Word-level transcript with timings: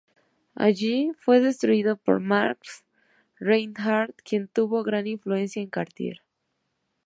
Allí 0.55 1.11
fue 1.19 1.37
instruido 1.37 1.95
por 1.95 2.19
Max 2.19 2.83
Reinhardt, 3.37 4.19
quien 4.23 4.47
tuvo 4.47 4.81
gran 4.81 5.05
influencia 5.05 5.61
en 5.61 5.69
Cartier. 5.69 6.23